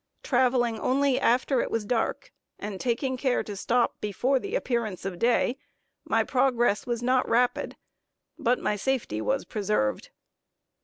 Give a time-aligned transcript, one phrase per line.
[0.23, 5.19] Traveling only after it was dark, and taking care to stop before the appearance of
[5.19, 5.59] day,
[6.05, 7.77] my progress was not rapid,
[8.35, 10.09] but my safety was preserved.